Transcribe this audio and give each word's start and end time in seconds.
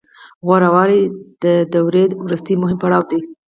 غوره 0.45 0.69
والی 0.75 1.01
د 1.43 1.45
دورې 1.73 2.03
وروستی 2.23 2.53
مهم 2.61 2.77
پړاو 2.81 3.03
دی 3.09 3.19